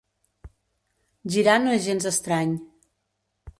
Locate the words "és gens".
1.81-2.09